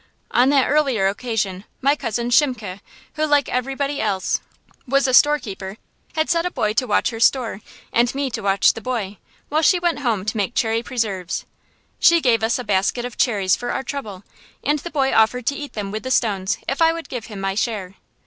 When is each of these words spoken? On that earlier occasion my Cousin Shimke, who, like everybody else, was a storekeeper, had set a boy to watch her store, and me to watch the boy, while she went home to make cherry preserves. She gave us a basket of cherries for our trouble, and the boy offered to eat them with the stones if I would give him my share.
On 0.31 0.49
that 0.49 0.67
earlier 0.67 1.07
occasion 1.09 1.63
my 1.79 1.95
Cousin 1.95 2.31
Shimke, 2.31 2.79
who, 3.13 3.23
like 3.27 3.47
everybody 3.47 4.01
else, 4.01 4.41
was 4.87 5.07
a 5.07 5.13
storekeeper, 5.13 5.77
had 6.15 6.27
set 6.27 6.43
a 6.43 6.49
boy 6.49 6.73
to 6.73 6.87
watch 6.87 7.11
her 7.11 7.19
store, 7.19 7.61
and 7.93 8.15
me 8.15 8.31
to 8.31 8.41
watch 8.41 8.73
the 8.73 8.81
boy, 8.81 9.19
while 9.49 9.61
she 9.61 9.77
went 9.77 9.99
home 9.99 10.25
to 10.25 10.37
make 10.37 10.55
cherry 10.55 10.81
preserves. 10.81 11.45
She 11.99 12.19
gave 12.19 12.41
us 12.41 12.57
a 12.57 12.63
basket 12.63 13.05
of 13.05 13.15
cherries 13.15 13.55
for 13.55 13.71
our 13.71 13.83
trouble, 13.83 14.23
and 14.63 14.79
the 14.79 14.89
boy 14.89 15.13
offered 15.13 15.45
to 15.45 15.55
eat 15.55 15.73
them 15.73 15.91
with 15.91 16.01
the 16.01 16.09
stones 16.09 16.57
if 16.67 16.81
I 16.81 16.91
would 16.93 17.07
give 17.07 17.25
him 17.27 17.39
my 17.39 17.53
share. 17.53 17.93